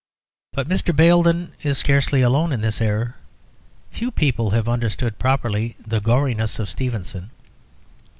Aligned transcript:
But 0.53 0.67
Mr. 0.67 0.95
Baildon 0.95 1.51
is 1.61 1.77
scarcely 1.77 2.23
alone 2.23 2.51
in 2.51 2.61
this 2.61 2.81
error: 2.81 3.17
few 3.91 4.09
people 4.09 4.49
have 4.49 4.67
understood 4.67 5.19
properly 5.19 5.75
the 5.79 6.01
goriness 6.01 6.57
of 6.57 6.71
Stevenson. 6.71 7.29